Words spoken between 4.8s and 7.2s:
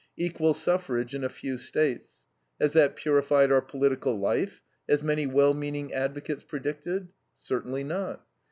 as many well meaning advocates predicted?